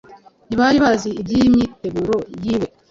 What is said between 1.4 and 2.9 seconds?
myiteguro yiwe